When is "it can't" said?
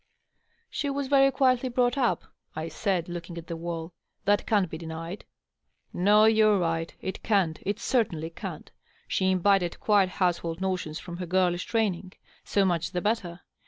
7.01-7.59